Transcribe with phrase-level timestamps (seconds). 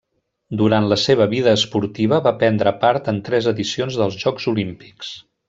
[0.59, 5.15] Durant la seva vida esportiva va prendre part en tres edicions dels Jocs Olímpics.